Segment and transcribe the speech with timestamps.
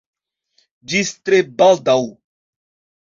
[0.93, 1.99] Ĝis tre baldaŭ!